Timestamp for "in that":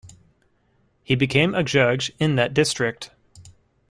2.17-2.55